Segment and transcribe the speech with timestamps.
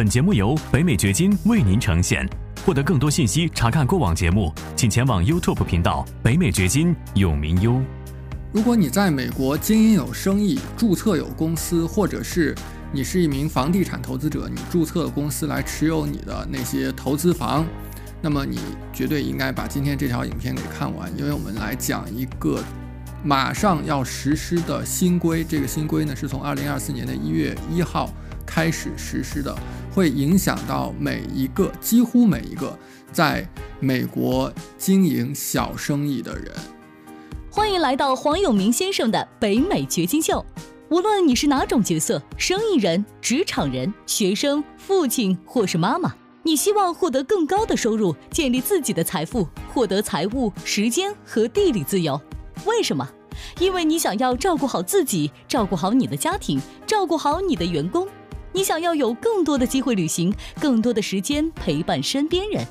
[0.00, 2.26] 本节目由北美掘金为您呈现。
[2.64, 7.82] 获得更多信息，查看过往节目，请前往 YouTube 频道“北美掘金”永明优。
[8.50, 12.54] 如果你在美国经营有生意、注册有公司，或者是
[12.90, 17.66] 你是一名房地产投资者，你注册了公司来持有你的那些投资房，
[18.22, 18.58] 那么你
[18.94, 22.58] 绝对应该把今天这条影片给看完，因为我们来讲一个
[23.22, 25.44] 马上要实施的新规。
[25.44, 28.10] 这个新规呢，是从二零二四年的一月一号
[28.50, 29.56] 开始实施的。
[29.92, 32.76] 会影响到每一个，几乎每一个
[33.12, 36.52] 在美国经营小生意的人。
[37.50, 40.44] 欢迎来到黄永明先生的北美掘金秀。
[40.88, 52.20] 无论你是哪种角色，生意人、职场人、学生、父亲或是妈妈，你希望获得更高的收入，建立自己的财富，获得财务、时间和地理自由。
[52.64, 53.08] 为什么？
[53.58, 58.06] 因为你想要照顾好自己，照顾好你的家庭，照顾好你的员工。
[58.52, 62.66] 你想要有更多的机会旅行，更多的时间陪伴身边人，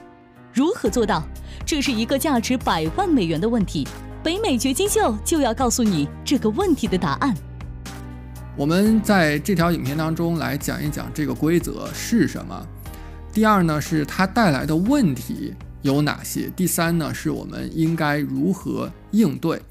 [0.53, 1.23] 如何做到？
[1.65, 3.87] 这是一个价值百万美元的问题。
[4.21, 7.33] 北美掘金秀就要告诉你这个问题的答案。
[8.57, 12.67] 我们在这条影片当中来讲一讲这个规则是什么。
[13.31, 16.51] 第二呢，是它带来的问题有哪些？
[16.57, 19.61] 第三呢，是我们应该如何应对？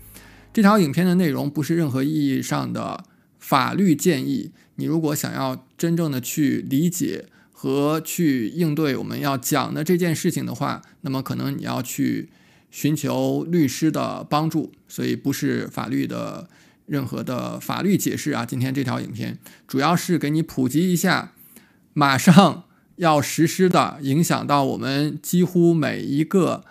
[0.54, 3.04] 这条影片的内容不是任何意义上的
[3.38, 4.52] 法律建议。
[4.76, 12.28] 你如果想要真正的去理解和去应对我们要讲的这件事情的话，那么可能你要去
[12.70, 14.72] 寻求律师的帮助。
[14.88, 16.48] 所以不是法律的
[16.86, 18.44] 任何的法律解释啊。
[18.44, 21.32] 今天这条影片主要是给你普及一下，
[21.92, 22.64] 马上
[22.96, 26.64] 要实施的，影响到我们几乎每一个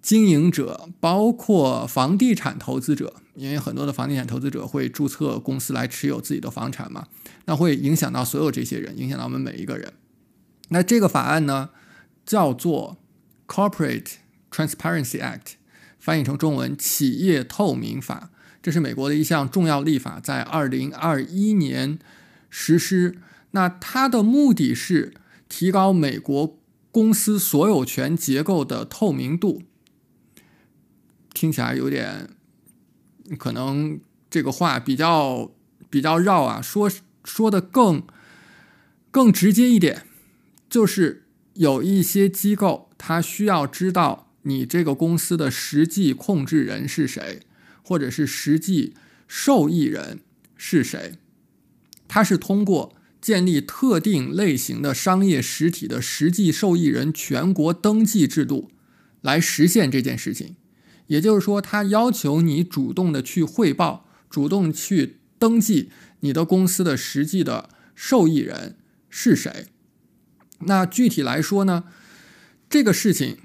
[0.00, 3.16] 经营者，包括房地产投资者。
[3.34, 7.06] 因为很多的房地产投资者会注册公司来持有自己的房产嘛，
[7.44, 9.92] 那会影响到所有这些人，影响到我们每一个人。
[10.70, 11.70] 那这个法案呢，
[12.26, 12.96] 叫做
[13.46, 14.14] Corporate
[14.50, 15.52] Transparency Act，
[16.00, 18.30] 翻译成中文企业透明法。
[18.60, 22.00] 这是美国的一项重要立法，在二零二一年
[22.50, 23.18] 实施。
[23.52, 25.14] 那它的目的是
[25.48, 26.58] 提高美国
[26.90, 29.62] 公司所有权结构的透明度。
[31.38, 32.30] 听起来有点。
[33.38, 35.52] 可能这个话比较
[35.88, 36.90] 比较绕啊，说
[37.24, 38.02] 说的更
[39.10, 40.06] 更直接一点，
[40.68, 47.40] 就是有一些机构，他需要知道你这个公司的实际控制人是谁，
[47.82, 48.94] 或者是实际
[49.28, 50.20] 受益人
[50.56, 51.18] 是谁，
[52.08, 58.70] 他是通过建立特定类型的商业实体的实际受益人全国登记制度
[59.20, 60.56] 来实现这件事情。
[61.08, 68.76] 也就是说，他要求你主动的去汇报，主动去登记你的公司的实际的受益人
[69.08, 69.66] 是谁。
[70.60, 71.84] 那具体来说呢，
[72.68, 73.38] 这个事情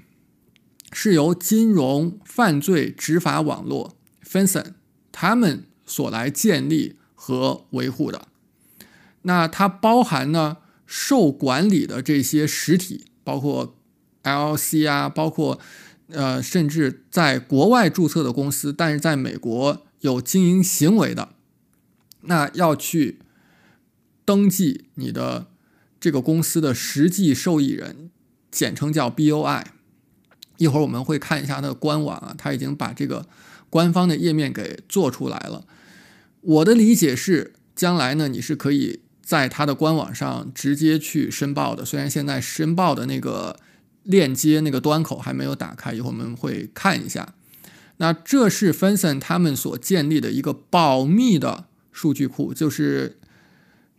[0.92, 4.74] 是由金融犯罪执法网络 FinCEN
[5.10, 8.28] 他们所来建立和维护的。
[9.22, 13.74] 那它包含呢受管理的这些实体，包括
[14.22, 15.58] LLC 啊，包括。
[16.08, 21.30] 呃，甚至在国外注册的公司，但是在美国有经营行为的，
[22.20, 23.20] 那要去
[24.24, 25.46] 登记你的
[25.98, 28.10] 这个公司的实际受益人，
[28.50, 29.64] 简称叫 BOI。
[30.58, 33.26] 一会儿我们会看一下它的官网啊，它已经把这个
[33.70, 35.66] 官方的页面给做出来了。
[36.42, 43.58] 我的理解是，将来呢，你是可以在它的官网上直接去申报的，虽然现在申报的那个。
[44.04, 47.34] 链接那个端口还没有打开，一会儿我们会看一下。
[47.96, 53.18] 那这是 Finnson 他们所建立的一个保密的数据库，就是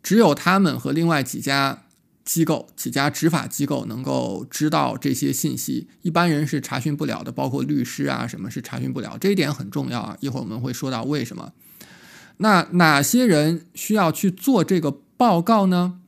[0.04, 1.84] 只有他们和另外几家
[2.24, 9.18] 机构、几家执法机构能够知道这些信息，一般人是查询不了的，包括律师啊什么是查询不了。
[9.18, 11.54] 这一点很重要啊，一会儿我们会说到为什么。
[12.38, 16.02] 那哪些人需要去做这个报告呢？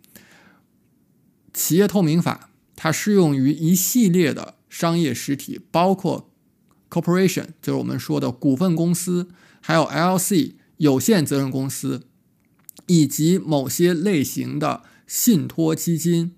[1.53, 2.49] 企业透明法。
[2.77, 6.29] 它适用于一系列的商业实体，包括
[6.89, 9.27] corporation，就是我们说的股份公司，
[9.59, 12.03] 还有 LC 有限责任公司，
[12.85, 16.33] 以及某些类型的信托基金。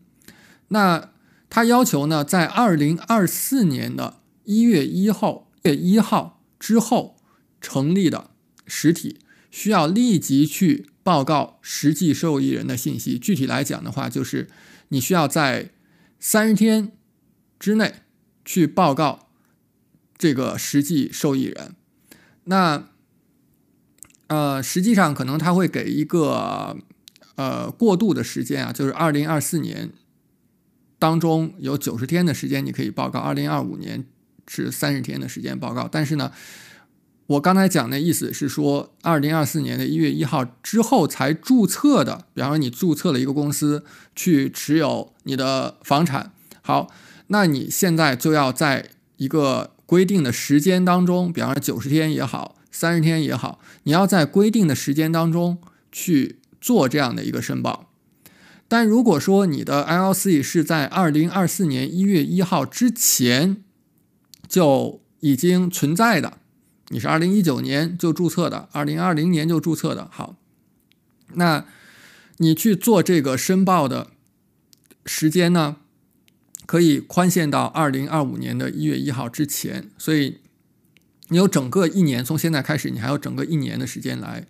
[0.70, 1.12] 那
[1.50, 7.18] 它要求呢，在二零二四年的一月一号月一号之后
[7.60, 8.32] 成立的
[8.66, 9.20] 实体，
[9.52, 13.20] 需要立即去报告实际受益人的信息。
[13.20, 14.48] 具体来讲的话，就是
[14.90, 15.72] 你需要在
[16.20, 16.92] 三十天
[17.58, 17.96] 之内
[18.44, 19.30] 去报告
[20.18, 21.76] 这个实际受益人，
[22.44, 22.90] 那
[24.28, 26.78] 呃，实际上可能他会给一个
[27.36, 29.92] 呃过渡的时间啊，就是二零二四年
[31.00, 34.06] 当中有九十天的时间你可以报告，二零二五年
[34.48, 35.88] 是三十天的时间报告。
[35.92, 36.32] 但是呢，
[37.30, 43.84] 我刚才讲的意思是说，二零二四年的一月一号之后才注册的，比方说你注册了一个公司
[44.16, 46.32] 去持有你的房产，
[46.64, 46.92] 好，
[47.28, 55.60] 那你现在就要在一个规定的时间当中，比方说九十天也好，三十天也好，你要在规定的时间当中
[55.92, 57.92] 去做这样的一个申报。
[58.68, 63.64] 但如果说你的 LLC 是在二零二四年一月一号之前
[64.48, 66.39] 就已经存在的，
[66.90, 70.36] 你是二零一九年就注册的，二零二零年就注册的，好，
[71.34, 71.66] 那
[72.38, 74.08] 你去做这个申报的
[75.06, 75.78] 时间呢，
[76.66, 80.40] 可以宽限到二零二五年的一月一号之前，所以
[81.28, 84.48] 你有整个一年，从现在开始，你还有整个一年的时间来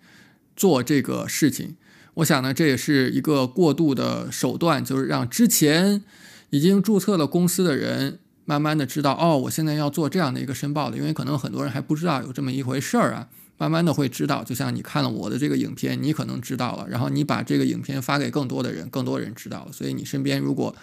[0.56, 1.76] 做这个事情。
[2.14, 6.02] 我想呢，这也是一个过渡的手段，就是让之前
[6.50, 8.18] 已经注册了公司的人，
[8.50, 14.42] 慢慢的知道，哦，我现在要做这样的一个申报的，因为可能很多人还不知道有这么一回事儿啊，慢慢的会知道。
[14.42, 19.68] 就像你看了我的这个影片，你可能知道了，然后你把这个影片发给更多的人，更多人知道。
[19.70, 20.74] 所以你身边如果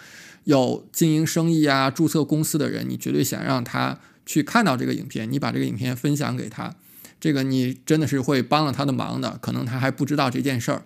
[0.44, 6.74] 有经营生意啊、注册公司的人，你绝对想让他去看到这个影片，你把这个影片分享给他，
[7.20, 10.84] 这个你真的是会帮了他的忙的，可能他还不知道这件事儿。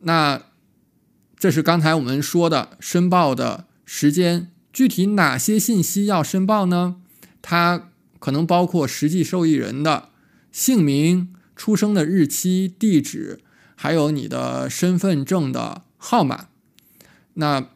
[0.00, 0.42] 那
[1.38, 6.96] 这是刚才我们说的申报的时间，具体哪些信息要申报呢？
[7.42, 10.08] 它可能包括实际受益人的
[10.50, 13.40] 姓名、出生的日期、地址，
[13.74, 16.48] 还有你的身份证的号码。
[17.34, 17.68] 那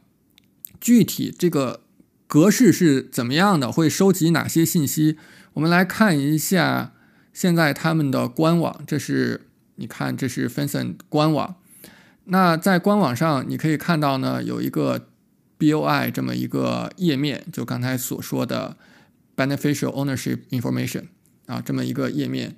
[0.81, 1.81] 具体这个
[2.26, 3.72] 格式是怎么样的？
[3.72, 5.16] 会收集哪些信息？
[5.54, 6.93] 我们来看一下
[7.32, 8.82] 现在他们的官网。
[8.87, 11.56] 这是你看，这是 Finson 官网。
[12.25, 15.08] 那在官网上，你可以看到呢，有一个
[15.58, 18.76] BOI 这么一个页面，就刚才所说的
[19.37, 21.05] Beneficial Ownership Information
[21.47, 22.56] 啊，这么一个页面，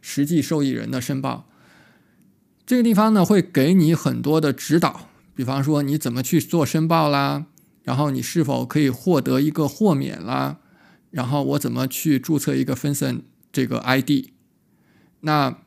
[0.00, 1.48] 实际受益人的申报。
[2.66, 7.46] 这个地方呢，会给你很多的指导，比方说你怎么去做申报啦，
[7.82, 10.58] 然后你是否可以获得一个豁免啦，
[11.10, 13.22] 然后我怎么去注册一个 FinCEN
[13.52, 14.30] 这个 ID，
[15.20, 15.58] 那。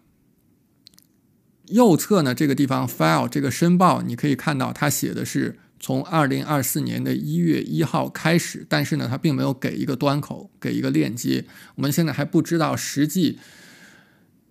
[1.68, 11.44] 右侧呢，这个地方 file 这个申报，你可以看到它写的是从二零二四年的一月一号开始，但是呢，它并没有给一个端口，给一个链接。
[11.76, 13.40] 我们现在还不知道实际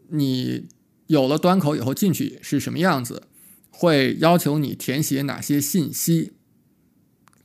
[0.08, 0.66] 你
[1.06, 3.22] 有了端口以后进去是什么样子，
[3.70, 6.32] 会要求你填写哪些信息。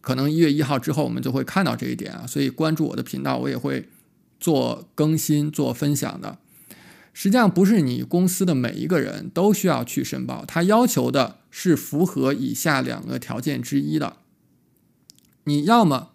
[0.02, 3.88] 可能一月一号之后我们就会看到这一点啊，所以关注我的频道，我也会
[4.40, 6.40] 做更新、做分享的。
[7.18, 14.18] 实际上不是你公司的每一个人都需要去申报，他要求的是符合以下两个条件之一的：
[15.46, 16.10] 你要么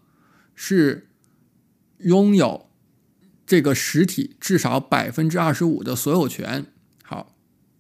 [0.55, 1.09] 是
[2.01, 2.69] 拥有
[3.47, 6.67] 这个实体至少百分之二十五的所有权，
[7.03, 7.35] 好，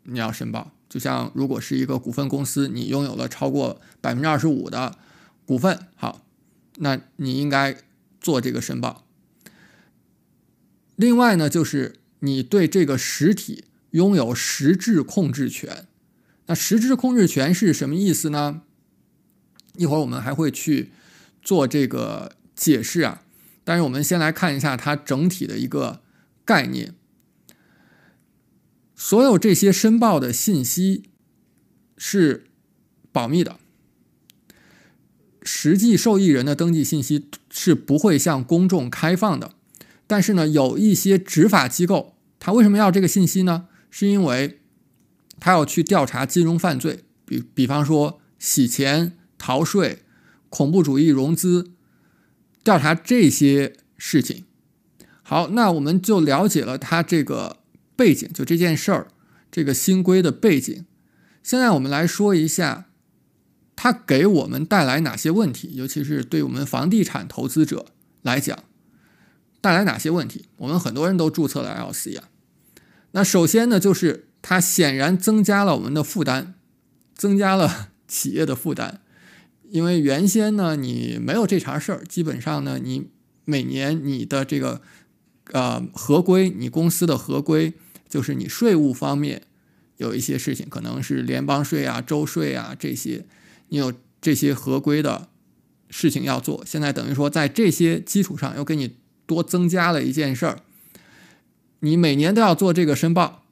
[0.04, 0.72] 你要申报。
[0.88, 4.96] 就像如果是一个股份公司，你拥有了超过百分之二十五的
[5.44, 6.24] 股份，好，
[6.76, 7.76] 那你应该
[8.18, 9.04] 做这个申报。
[10.96, 11.99] 另外呢，就是。
[12.20, 15.86] 你对这个实体拥有实质控制权，
[16.46, 18.62] 那实质控制权是什么意思呢？
[19.76, 20.90] 一会儿我们还会去
[21.42, 23.22] 做这个解释啊。
[23.64, 26.00] 但是我们先来看一下它整体的一个
[26.44, 26.94] 概念。
[28.94, 31.04] 所有这些申报的信息
[31.96, 32.44] 是
[33.12, 33.58] 保密的，
[35.42, 39.54] 实际受益人的登记信息是不会向公众开放的。
[40.06, 43.68] 但是呢，有一些执法机构，他为什么要这个信息呢？
[43.90, 44.60] 是因为
[45.38, 50.02] 他要去调查金融犯罪，比比方说洗钱、逃税、
[50.48, 51.72] 恐怖主义融资，
[52.64, 54.44] 调查这些事情。
[55.22, 57.58] 好，那我们就了解了他这个
[57.94, 59.08] 背景，就这件事儿，
[59.50, 60.86] 这个新规的背景。
[61.42, 62.86] 现在我们来说一下，
[63.76, 67.86] 它给我们带来哪些问题，尤其是对我们房地产投资者
[68.22, 68.64] 来讲。
[69.60, 70.46] 带来哪些问题？
[70.56, 72.28] 我们很多人都注册了 LC 啊。
[73.12, 76.54] 那首先呢，就是它显然增加了我们的负担，
[77.14, 79.00] 增加了 企业的负担。
[79.68, 83.10] 因为原先呢，你没有这茬事儿，基本上呢，你
[83.44, 84.80] 每年你的这个
[85.52, 87.74] 呃合规，你公司的合规，
[88.08, 89.42] 就是你税务方面
[89.98, 93.26] 有一些事情，可能是联邦税啊、州税啊这些，
[93.68, 95.28] 你有这些合规的
[95.90, 96.64] 事情要做。
[96.64, 98.99] 现在等于说，在这些基础上又给你。
[99.30, 100.58] 多增加了一件事儿，
[101.78, 103.44] 你每年都要做这个申报。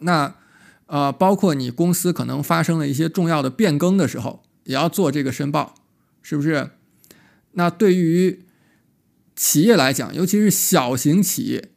[0.00, 0.34] 那
[0.86, 5.76] 呃，包括你公司可能发生了一些重要的变更的时候，也要做这个申报，
[6.22, 6.70] 是不是？
[7.52, 8.44] 那对于
[9.36, 11.70] 企业来讲，尤其是小型企业，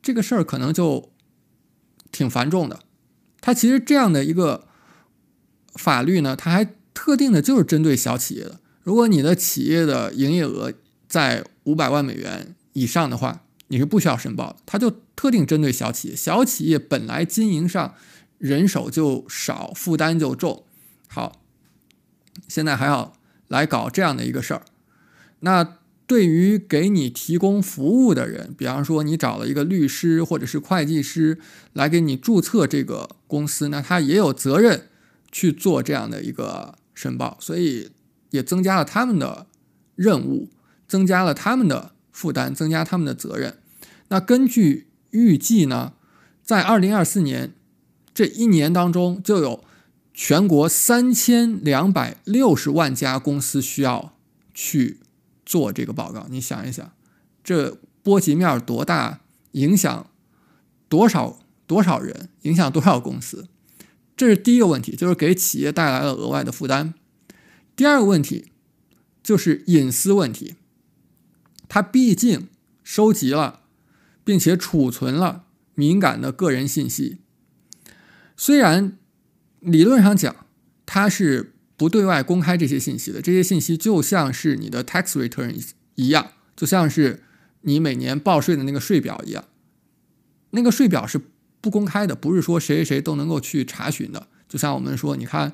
[0.00, 1.12] 这个事儿可能就
[2.10, 2.80] 挺繁重的。
[3.42, 4.66] 它其实这样的一个
[5.74, 8.60] 法律呢，它还特定的就是针对小企业的。
[8.82, 10.72] 如果你的企业的营业额
[11.06, 14.56] 在五百万美元以上的话，你是不需要申报的。
[14.64, 17.94] 它就特定针对小企业，小企业本来经营上
[18.38, 20.64] 人手就少，负担就重。
[21.08, 21.40] 好，
[22.48, 23.14] 现在还要
[23.48, 24.62] 来搞这样的一个事儿。
[25.40, 31.38] 那对于给你提供服务的人，比方说你找了一个律师或者是会计师
[31.72, 34.88] 来给你注册这个公司，那他也有责任
[35.32, 37.90] 去做这样的一个申报，所以
[38.30, 39.46] 也增加了他们的
[39.94, 40.50] 任务，
[40.94, 43.58] 增加了他们的负担，增加他们的责任。
[44.10, 45.94] 那根据预计呢，
[46.44, 47.52] 在二零二四年
[48.14, 49.64] 这一年当中，就有
[50.12, 54.14] 全国三千两百六十万家公司需要
[54.52, 55.00] 去。
[55.46, 56.90] 做这个报告，你想一想，
[57.44, 59.20] 这波及面多大，
[59.52, 60.10] 影响
[60.88, 63.46] 多少多少人，影响多少公司？
[64.16, 66.94] 这是第一个问题，就是给企业带来了额外的负担。
[67.76, 68.52] 第二个问题
[69.22, 70.54] 就是隐私问题，
[71.74, 72.46] 它毕竟
[72.84, 73.62] 收集了
[74.22, 75.42] 并且储存了
[75.74, 77.18] 敏感的个人信息，
[78.36, 78.96] 虽然
[79.58, 80.46] 理论上讲
[80.86, 81.50] 它是。
[81.76, 85.52] 不对外公开这些信息的，这些信息就像是你的 tax return
[85.96, 87.24] 一样，就像是
[87.62, 89.44] 你每年报税的那个税表一样。
[90.50, 91.20] 那个税表是
[91.60, 94.28] 不公开的，不是说谁谁谁都能够去查询的。
[94.48, 95.52] 就像我们说，你看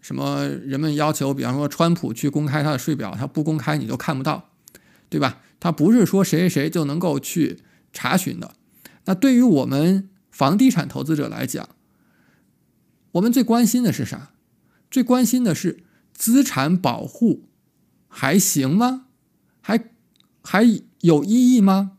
[0.00, 4.48] 什么人们要求，比方说川普去公开他的税表，他不公开你都看不到，
[5.10, 5.42] 对吧？
[5.60, 7.60] 他不是说谁谁谁就能够去
[7.92, 8.54] 查询的。
[9.04, 11.68] 那对于我们房地产投资者来讲，
[13.12, 14.32] 我们最关心的是啥？
[14.90, 17.44] 最关心的是资产保护
[18.08, 19.06] 还行吗？
[19.60, 19.90] 还
[20.42, 20.64] 还
[21.00, 21.98] 有意义吗？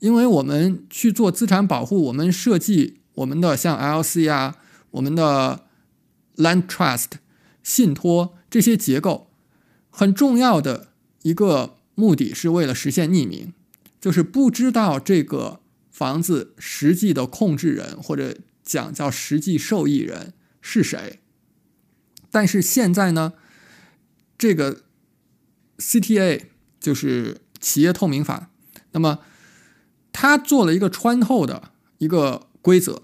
[0.00, 4.56] 因为我们去做资产保护，我们设计我们的像 LC 啊，
[4.90, 5.66] 我们的
[6.36, 7.12] Land Trust
[7.62, 9.30] 信托这些结构，
[9.90, 10.88] 很重要的
[11.22, 13.52] 一个目的是为了实现匿名，
[14.00, 21.20] 就是不知道这个房子实际的控制人或者讲叫实际受益人是谁。
[22.30, 23.34] 但是现在呢，
[24.38, 24.82] 这个
[25.78, 26.46] CTA
[26.80, 28.50] 就是企业透明法，
[28.92, 29.18] 那么
[30.12, 33.02] 它做了一个穿透的一个规则。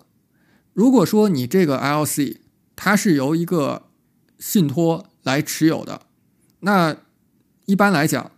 [0.72, 2.38] 如果说你这个 LC
[2.74, 3.88] 它是由一个
[4.38, 6.06] 信托来持有的，
[6.60, 6.96] 那
[7.66, 8.30] 一般来讲，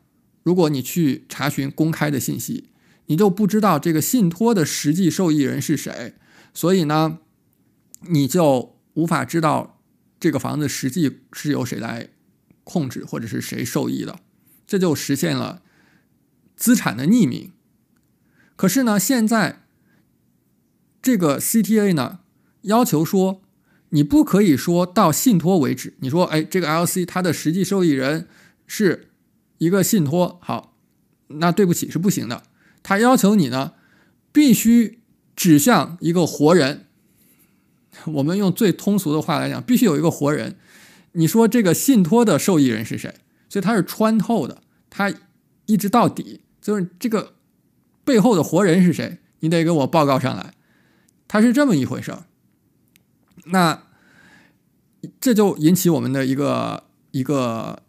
[0.42, 2.68] 如果你去查询公开的信息，
[3.06, 6.14] 你就不知道这个信托的实际受益人是谁，
[6.54, 7.18] 所以呢，
[8.08, 9.76] 你就无法知道。
[10.20, 12.10] 这个房子实际是由谁来
[12.62, 14.20] 控制，或者是谁受益的，
[14.66, 15.62] 这就实现了
[16.54, 17.52] 资产的匿名。
[18.54, 19.62] 可是呢，现在
[21.00, 22.18] 这个 CTA 呢
[22.60, 23.40] 要求说，
[23.88, 25.94] 你不可以说到信托为止。
[26.00, 28.28] 你说，哎，这个 LC 它的实际受益人
[28.66, 29.08] 是
[29.60, 30.74] 一个信托，好，
[31.28, 32.42] 那对不起是不行的。
[32.82, 33.74] 他要求你呢，
[34.32, 35.00] 必须
[35.36, 36.86] 指向一个活人。
[38.06, 40.56] 我们用最通俗的话来讲，必须有一个活人。
[41.12, 43.14] 你说这个信托的受益人是谁？
[43.50, 45.12] 所以它是穿透的，它
[45.66, 47.34] 一直到底，就是这个
[48.02, 49.18] 背后的活人是谁？
[49.40, 50.54] 你得给我报告上来。
[51.28, 52.24] 它是这么一回事儿。
[53.44, 53.82] 那
[55.20, 57.82] 这就引起我们的一个一个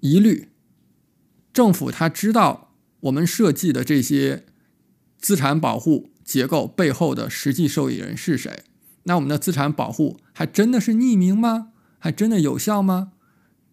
[0.00, 0.48] 疑虑：
[1.56, 4.44] 政府他知道我们设计的这些
[5.16, 8.64] 资产保护结构背后的实际受益人是谁？
[9.04, 11.68] 那我们的资产保护还真的是匿名吗？
[11.98, 13.12] 还真的有效吗？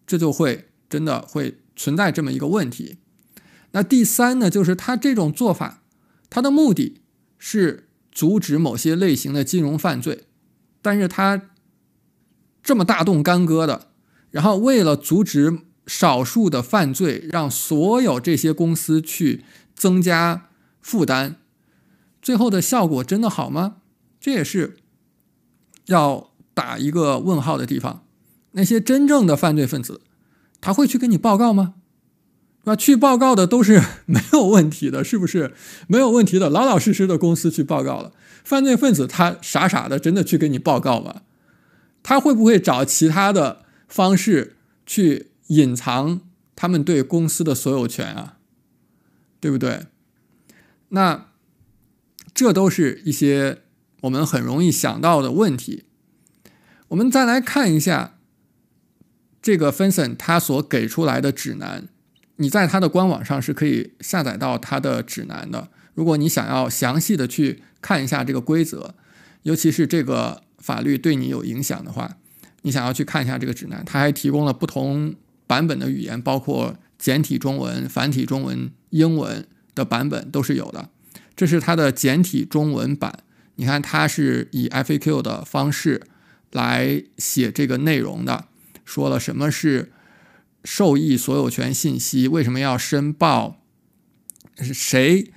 [0.06, 2.96] 这就会真的会存在这么一个问题。
[3.72, 5.82] 那第三呢，就是他这种做法，
[6.30, 7.02] 他的目的
[7.38, 10.24] 是阻止某些类型的金融犯罪，
[10.80, 11.50] 但是他
[12.62, 13.88] 这么大动干戈的，
[14.30, 20.48] 然后为了阻止少数的犯罪，让所有这些公司去增加
[20.80, 21.36] 负担，
[22.22, 23.76] 最后的效果真的好吗？
[24.20, 24.76] 这也是。
[25.86, 28.06] 要打一个问号的地方，
[28.52, 30.00] 那些真正的犯罪分子，
[30.58, 31.74] 他会去跟你报告吗？
[32.64, 32.74] 那？
[32.74, 35.52] 去报告的都是没有问题的，是不是？
[35.86, 38.12] 没有问题的，老老实实的公司去报告了。
[38.42, 41.20] 犯罪分子他傻傻的，真的去跟你报告吗？
[42.02, 46.20] 他会不会找其他的方式去隐藏
[46.54, 48.38] 他们对公司的所有权啊？
[49.40, 49.86] 对不对？
[50.88, 51.28] 那
[52.32, 53.60] 这都是一些。
[54.04, 55.84] 我们很容易想到的问题，
[56.88, 58.18] 我们再来看一下
[59.40, 61.88] 这个芬森他所给出来的指南，
[62.36, 65.70] 你在它的官网上是可以下载到它的指南的。
[65.94, 68.94] 如果你想要详细的去看一下这个规则，
[69.44, 72.18] 尤其是这个法律对你有影响的话，
[72.60, 75.14] 你想要去看一下这个指南，它还提供了不同
[75.46, 80.90] 版本的语言，包括简体中文、繁体中文、英文的版本都是有的。
[81.36, 83.20] 这是它的简体中文版，
[83.56, 86.02] 你看它是以 FAQ 的方式
[86.52, 88.46] 来写这个内容的，
[88.84, 89.92] 说了什么是
[90.64, 93.60] 受益所有权信息，为什么要申报，
[94.56, 95.32] 谁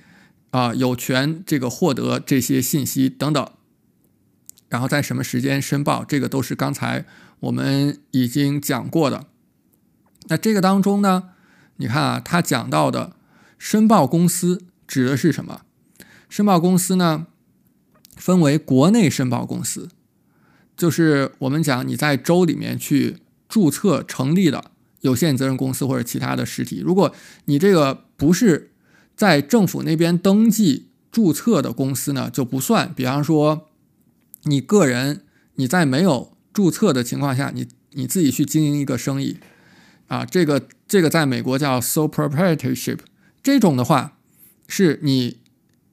[0.50, 3.50] 啊有权这个获得这些信息等等，
[4.68, 7.04] 然后在什么时间申报，这个都是刚才
[7.40, 9.26] 我们已经讲过的。
[10.28, 11.30] 那这个当中呢，
[11.76, 13.16] 你看啊，他讲到的
[13.58, 15.62] 申报公司指的是什么？
[16.28, 17.26] 申报公司呢，
[18.16, 19.88] 分为国内申报公司，
[20.76, 23.18] 就是我们讲你在州里面去
[23.48, 24.70] 注册成立的
[25.00, 26.82] 有限责任公司或者其他的实体。
[26.84, 27.14] 如果
[27.46, 28.72] 你这个不是
[29.16, 32.92] 在政府那边登记注册的公司呢，就不算。
[32.94, 33.68] 比方说，
[34.42, 35.22] 你个人
[35.54, 39.38] 你在没有注册的情况下，你你自己去经营一个生意，
[40.08, 42.98] 啊，这个这个在美国叫 sole proprietorship，
[43.42, 44.18] 这种的话
[44.66, 45.38] 是你。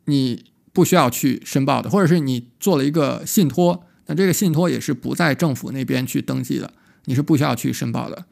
[0.07, 6.72] 你不需要去申报的，或者是你做了一个信托，那这个信托也是不在政府那边去登记的，
[7.05, 8.25] 你是不需要去申报的。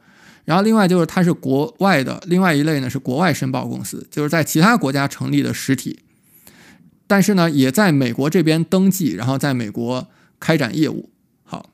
[0.44, 5.98] 然后另外就是它是国外的，另外一类呢是国外申报公司，就是在其他国家成立的实体，
[7.08, 10.06] 但是呢也在美国这边登记，然后在美国
[10.38, 11.10] 开展业务。
[11.42, 11.70] 好，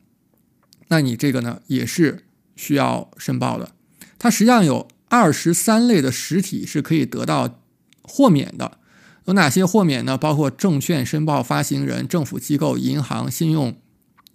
[0.88, 2.24] 那你这个呢也是
[2.56, 3.72] 需要申报的。
[4.20, 7.58] 它实际上有二十三类的实体是可以得到
[8.02, 8.78] 豁免的。
[9.24, 10.18] 有哪些豁免呢？
[10.18, 13.80] 包括证券申报发行人、政府机构、银行、信用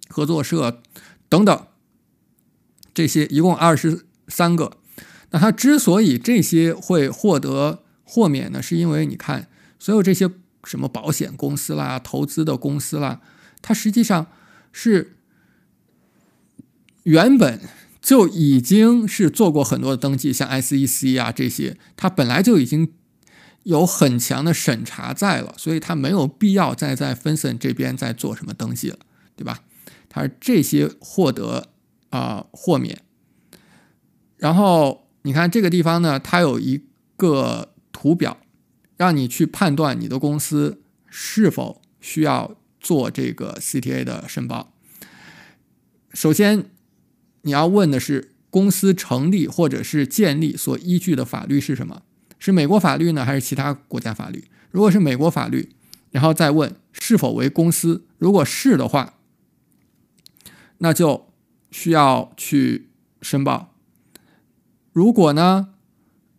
[0.08, 0.82] 合作社
[1.28, 1.66] 等等，
[2.92, 4.78] 这些一共二十三个。
[5.30, 10.28] 那它之所以这些会获得豁免呢，是因为你看，所有这些
[10.64, 13.20] 什么保险公司啦、投资的公司啦，
[13.62, 14.26] 它实际上
[14.72, 15.16] 是
[17.02, 17.60] 原本
[18.06, 22.92] 就已经是做过很多的登记，像 SEC 啊这些，它本来就已经。
[23.64, 28.98] 有很强的审查在了，所以它没有必要再在芬森这边再做什么登记了，
[29.34, 29.64] 对吧？
[30.08, 31.66] 他这些获得
[32.10, 33.00] 啊豁免，
[34.36, 36.84] 然后你看这个地方呢，它有一
[37.16, 38.38] 个图表，
[38.96, 44.72] 让你去判断你的公司是否需要做这个 CTA 的申报。
[46.14, 46.70] 首先，
[47.46, 52.02] 你要问的是公司成立或者是建立所依据的法律是什么？
[52.40, 54.44] 是美国法律呢，还是其他国家法律？
[54.72, 55.70] 如果是美国法律，
[56.10, 59.14] 然后再问是否为公司，如果是的话，
[60.78, 61.28] 那就
[61.70, 62.88] 需要去
[63.22, 63.72] 申报。
[64.92, 65.68] 如果呢，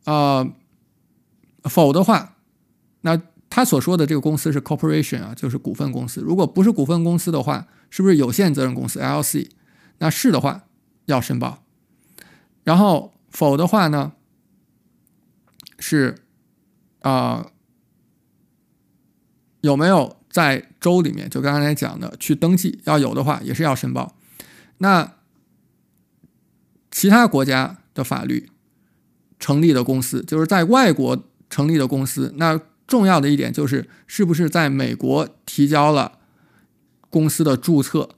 [0.03, 0.51] 呃，
[1.63, 2.35] 否的话，
[3.01, 6.19] 那他所说的这个公司是 corporation 啊，就是股份公司。
[6.19, 9.47] 如果不是股份公司的话，是不是有限责任公司 LLC？
[9.99, 10.66] 那是的话
[11.07, 11.63] 要申报。
[12.63, 14.13] 然后否的话呢？
[15.79, 16.23] 是，
[17.01, 17.51] 啊，
[19.61, 21.29] 有没有在州里面？
[21.29, 24.15] 就刚才讲的去登记，要有的话也是要申报。
[24.79, 25.13] 那
[26.89, 28.49] 其他国家的法律
[29.39, 36.19] 成立的公司，就是在外国成立的公司，那重要的一点就是是不是在美国提交了
[37.09, 38.09] 公司的注册，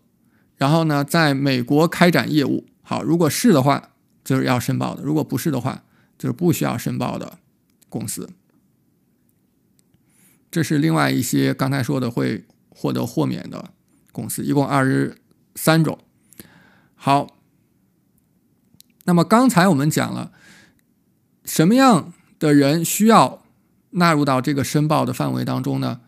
[0.56, 2.66] 然后呢，在美国开展业务。
[2.90, 3.92] 好，如果是的话，
[4.24, 5.84] 就是要申报的；如果不是的话，
[6.18, 7.38] 就是不需要申报的。
[7.88, 8.28] 公司，
[10.50, 13.70] 这是另外一些刚才说的会获得豁免的
[14.12, 15.20] 公司，一共二十
[15.54, 16.00] 三种。
[16.96, 17.38] 好，
[19.04, 20.32] 那么刚才我们讲了
[21.46, 23.44] 什么样的人需要
[23.92, 26.02] 纳入到这个申报的范围当中呢？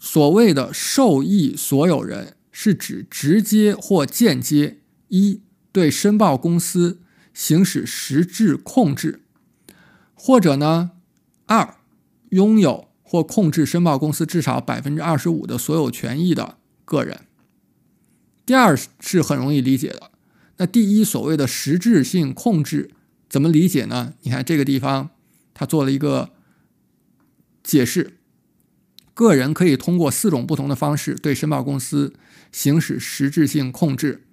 [0.00, 4.78] 所谓的受益所有人是指直接或间接
[5.14, 7.00] 一对申报公司
[7.32, 9.22] 行使实质控制。
[10.12, 10.90] 或者呢，
[11.46, 11.76] 二，
[12.30, 17.20] 拥有或控制申报公司至少百分之二十五的所有权益的个人。
[18.44, 20.10] 第二是很容易理解的。
[20.56, 22.90] 那第一所谓的实质性控制
[23.28, 24.14] 怎么理解呢？
[24.22, 25.10] 你看这个地方，
[25.52, 26.30] 他做了一个
[27.62, 28.18] 解释：
[29.12, 32.14] 个人可以通过四种不同的方式对申报公司
[32.50, 34.23] 行使实质性控制。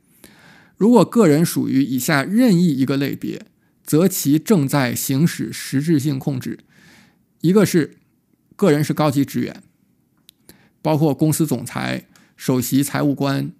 [0.81, 3.45] 如果个人属于以下任意一个类别。
[3.83, 6.59] 则其正在行使实质性控制。
[7.41, 7.97] 一个是
[8.55, 9.61] 个人是高级职员，
[10.81, 13.51] 包括公司总裁、首席财务官、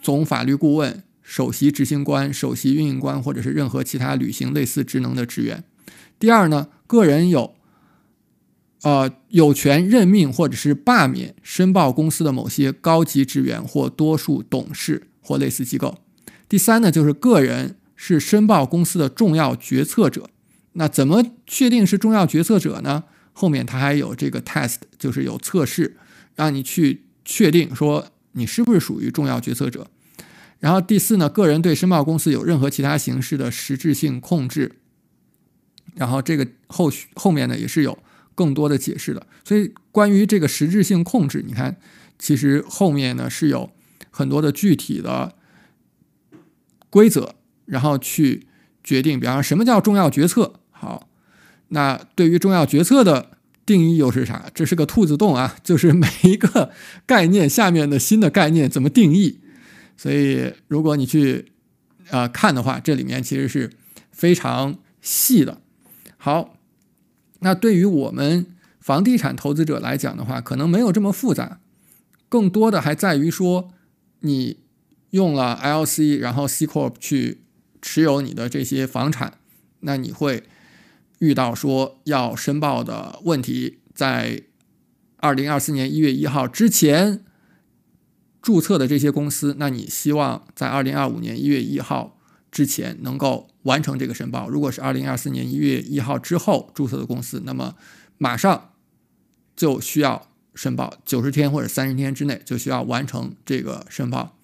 [0.00, 5.64] 总法律顾问、首席执行官、首席运营官，或者是任何其他履行类似职能的职员。
[6.20, 7.56] 第二呢，个人有
[8.82, 15.98] 呃有权任命或者是罢免申报公司的某些高级职员或多数董事或类似机构。
[16.50, 20.28] 第三呢，就是个人是申报公司的重要决策者。
[20.72, 23.04] 那怎么确定是重要决策者呢？
[23.32, 25.96] 后面它还有这个 test，就是有测试，
[26.34, 29.86] 让你去确定说你是不是属于重要决策者。
[30.58, 34.72] 然后第四呢，个人对申报公司有任何其他形式的实质性控制。
[35.94, 37.96] 然后这个后续后面呢也是有
[38.34, 39.24] 更多的解释的。
[39.44, 41.76] 所以关于这个实质性控制，你看，
[42.18, 43.70] 其实后面呢是有
[44.10, 45.36] 很多的具体的。
[46.90, 48.48] 规则，然后去
[48.82, 50.54] 决定，比方说什么叫重要决策？
[50.70, 51.08] 好，
[51.68, 53.30] 那对于重要决策的
[53.64, 54.50] 定义又是啥？
[54.52, 56.72] 这是个兔子洞啊， 就是每一个
[57.06, 59.38] 概念下面的新的概念怎么定义？
[59.96, 61.52] 所以如果你去
[62.10, 63.70] 啊看的话，这里面其实是
[64.10, 65.60] 非常细的。
[66.16, 66.56] 好，
[67.38, 68.46] 那对于我们
[68.80, 71.60] 房地产投资者来讲的话，可能没有这么复杂，
[72.28, 73.70] 更多的还在于说
[74.20, 74.56] 你。
[75.10, 77.42] 用了 LC，然后 C Corp 去
[77.82, 79.38] 持有你的这些房产，
[79.80, 80.44] 那你会
[81.18, 84.42] 遇到说要申报的问题，在
[85.16, 87.24] 二零二四年一月一号之前
[88.40, 92.18] 注册的这些公司，那你希望在二零二五年一月一号
[92.50, 94.48] 之前能够完成这个申报。
[94.48, 97.74] 如果是二零二四年一月一号之后注册的公司，那么
[98.16, 98.70] 马上
[99.54, 104.36] 就需要申报，九十天或者三十天之内就需要完成这个申报。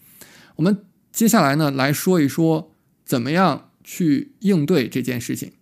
[0.57, 2.73] 我们接下来呢来说一说
[3.05, 5.53] 怎么样去应对这件事情，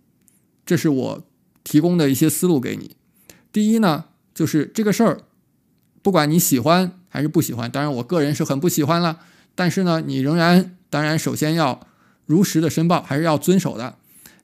[0.64, 1.26] 这是我
[1.62, 2.96] 提供的一些思路给你。
[3.52, 5.20] 第一呢，就是这个事儿，
[6.02, 9.20] 不管你喜欢还是不喜欢，当然我个人是很不喜欢了，
[9.54, 11.86] 但是呢，你仍然当然首先要
[12.26, 13.96] 如实的申报，还是要遵守的。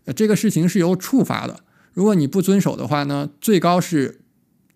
[0.04, 1.60] 呃，这个事情是有处罚的，
[1.92, 4.20] 如果你不遵守的话呢，最高是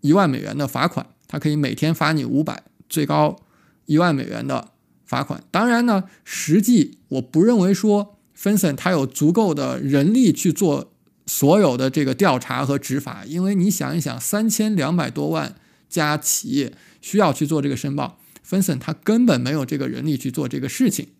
[0.01, 3.37] 一万美元的罚款，它可以每天罚你五百，最高
[3.87, 4.73] 一万美元的。
[5.15, 10.93] 罚款，当然呢，实际我不认为说芬森他有足够的人力去做
[11.25, 15.55] 所有的这个调查和执法，因为你想一想，三千两百多万
[15.89, 21.11] 家企业需要去做这个申报，芬森他根本没有这个人力去做这个事情。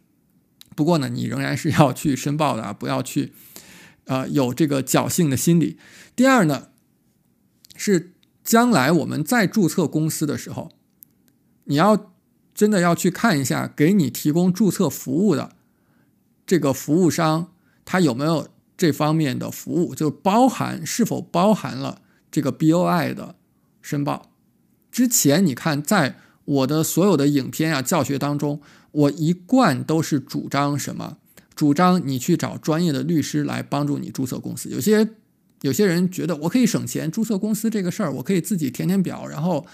[0.75, 3.33] 不过呢，你仍然是要去申报的啊， 不要去
[4.07, 5.79] 呃有这个侥幸的心理。
[6.17, 6.71] 第二呢，
[7.77, 10.73] 是将来我们再注册公司的时候，
[11.67, 12.11] 你要。
[12.55, 15.53] 真的要去看一下，给你提供注册服务的
[16.47, 17.49] 这个服务商，
[17.85, 23.35] 他有没有这方面的服务，就包含是否包含了这个 BOI 的
[23.83, 24.31] 申报。
[24.93, 28.61] 之前你看，在我的所有的影片啊教学当中，
[28.93, 31.19] 我一贯都是主张什么？
[31.57, 34.69] 主张你去找专业的律师来帮助你注册公司。
[34.71, 35.09] 有些
[35.63, 39.67] 有些人觉得我可以省钱，注册公司这个事儿我可以自己填填表，然后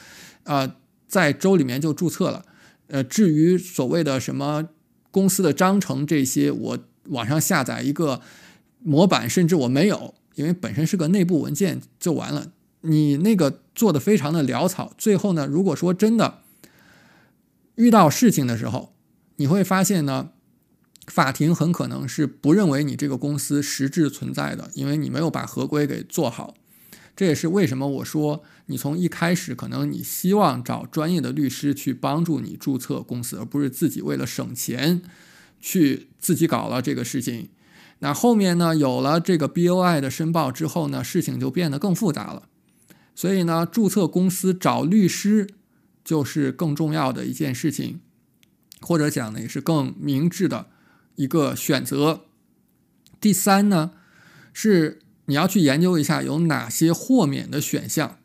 [0.44, 2.44] 啊在州里面就注册了。
[2.90, 4.68] 呃，至于所谓的什么
[5.10, 8.20] 公司的章程这些，我网上下载一个
[8.80, 12.52] 模板，甚至我没有，因为本身是个内部文件就完了。
[12.82, 16.38] 你那个做的非常的潦草，最后呢，如果说真的
[17.74, 18.94] 遇到事情的时候，
[19.36, 20.30] 你会发现呢，
[21.06, 26.54] 法庭很可能是不认为你这个公司实质存在的，因为你没有把合规给做好。
[27.20, 35.02] 这也是为什么我说，你从一开始可能你希望找专业的律师去帮助你注册公司，而不是自己为了省钱
[35.60, 37.50] 去自己搞了这个事情。
[37.98, 42.48] 那后面呢，有了这个 BOI 的申报之后呢，事情就变得更复杂了。
[43.14, 45.46] 所以呢，注册公司找律师
[46.02, 48.00] 就是更重要的一件事情，
[48.80, 50.70] 或者讲呢，也是更明智的
[51.16, 52.22] 一个选择。
[53.20, 53.90] 第三呢，
[54.54, 55.02] 是。
[55.30, 58.18] 你要去研究一下有哪些豁免的选项，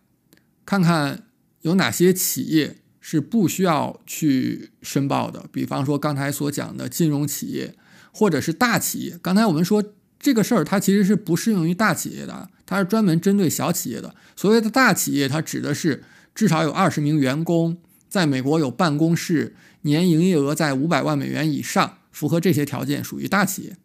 [0.65, 1.27] 看看
[1.61, 5.45] 有哪些企业是不需要去申报的。
[5.51, 7.75] 比方说刚才所讲的金融企业，
[8.11, 9.19] 或者是大企业。
[9.21, 9.83] 刚才我们说
[10.19, 14.15] 这个事儿，它其实是不适用于大企业的，它是专门针对小企业的。
[14.35, 17.77] 所谓的大企业，它指的是至少有二十名员工，
[18.09, 23.77] 在美国有办公室，年营业额在五百万美元以上，符合这些条件属于大企业。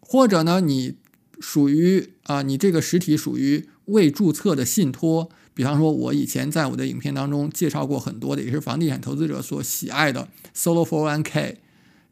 [0.00, 0.96] 或者呢，你。
[1.40, 11.60] 属于啊，你这个实体属于未注册的信托，比方说，我以前在我的影片当中介绍过很多的，也是房地产投资者所喜爱的 Solo for One K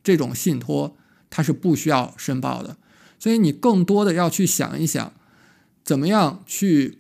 [0.03, 0.97] 这种信托，
[1.29, 2.79] 它是不需要申报的。
[3.19, 5.13] 所以你更多的要去想一想，
[5.85, 6.99] 怎么样去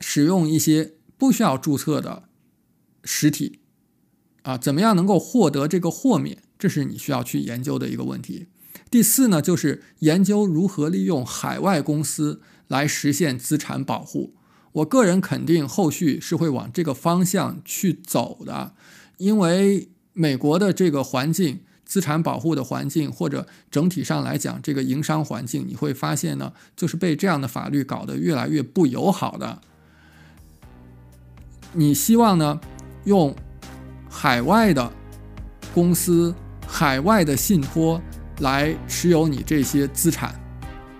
[0.00, 2.24] 使用一些不需要注册的
[3.04, 3.60] 实体
[4.42, 8.46] 啊，怎么样能够获得这个豁免，这是你需要去研究的一个问题。
[8.90, 14.34] 第四呢，就是研究如何利用海外公司来实现资产保护。
[14.72, 18.74] 我个人肯定后续是会往这个方向去走的，
[19.18, 21.60] 因为美国的这个环境。
[21.86, 29.60] 资产保护的环境，或者整体上来讲，这个营商环境，你会发现呢，就是被这样的法律搞得越来越不友好的。
[31.74, 32.58] 你希望呢，
[33.04, 33.36] 用
[34.08, 34.90] 海外的
[35.74, 36.34] 公司、
[36.66, 38.00] 海外的信托
[38.40, 40.34] 来持有你这些资产，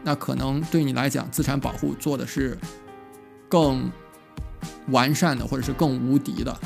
[0.03, 2.57] 那可能对你来讲，资产保护做的是
[3.49, 3.90] 更
[4.88, 6.57] 完善的，或者是更无敌的。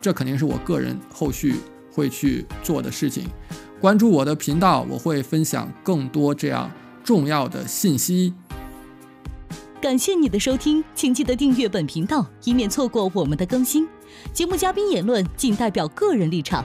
[0.00, 1.56] 这肯定是我个人后续
[1.92, 3.28] 会去做的事情。
[3.80, 6.70] 关注我的频道，我会分享更多这样
[7.02, 8.32] 重要的信息。
[9.80, 13.88] 感谢你的收听，请记得订阅本频道，以免错过我们的更新。
[14.32, 16.64] 节目嘉宾言论仅代表个人立场。